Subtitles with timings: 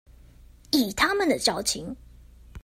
[0.71, 1.95] 以他們的交情